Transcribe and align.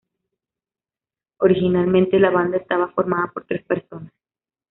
Originalmente, 1.41 2.19
la 2.19 2.31
banda 2.31 2.57
estaba 2.57 2.87
formada 2.91 3.27
por 3.31 3.45
tres 3.45 3.63
personas. 3.63 4.11